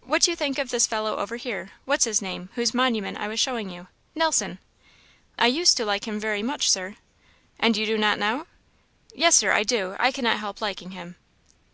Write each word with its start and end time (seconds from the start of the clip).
"What 0.00 0.22
do 0.22 0.30
you 0.30 0.34
think 0.34 0.56
of 0.56 0.70
this 0.70 0.86
fellow 0.86 1.16
over 1.18 1.36
here 1.36 1.72
what's 1.84 2.06
his 2.06 2.22
name? 2.22 2.48
whose 2.54 2.72
monument 2.72 3.18
I 3.18 3.28
was 3.28 3.38
showing 3.38 3.68
you 3.68 3.88
Nelson!" 4.14 4.60
"I 5.38 5.46
used 5.46 5.76
to 5.76 5.84
like 5.84 6.08
him 6.08 6.18
very 6.18 6.42
much, 6.42 6.70
Sir." 6.70 6.96
"And 7.58 7.76
you 7.76 7.84
do 7.84 7.98
not 7.98 8.18
now?" 8.18 8.46
"Yes, 9.12 9.36
Sir, 9.36 9.52
I 9.52 9.64
do; 9.64 9.94
I 10.00 10.10
cannot 10.10 10.38
help 10.38 10.62
liking 10.62 10.92
him." 10.92 11.16